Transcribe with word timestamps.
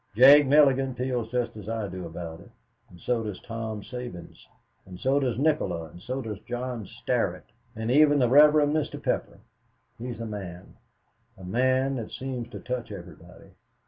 Jake 0.15 0.47
Mulligan 0.47 0.95
feels 0.95 1.29
just 1.29 1.55
as 1.55 1.69
I 1.69 1.87
do 1.87 2.07
about 2.07 2.39
it, 2.39 2.49
and 2.89 2.99
so 2.99 3.21
does 3.21 3.39
Tom 3.41 3.83
Sabins, 3.83 4.47
and 4.83 4.99
so 4.99 5.19
does 5.19 5.37
Nikola 5.37 5.89
and 5.91 6.01
so 6.01 6.23
does 6.23 6.39
John 6.39 6.87
Starrett, 6.87 7.45
and 7.75 7.91
even 7.91 8.17
the 8.17 8.27
Rev. 8.27 8.51
Mr. 8.69 8.99
Pepper. 8.99 9.41
He's 9.99 10.19
a 10.19 10.25
man 10.25 10.75
a 11.37 11.43
man 11.43 11.97
that 11.97 12.09
seems 12.11 12.49
to 12.49 12.59
touch 12.61 12.91
everybody. 12.91 13.51